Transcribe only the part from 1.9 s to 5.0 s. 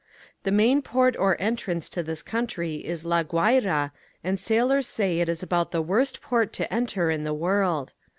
this country is La Guaira and sailors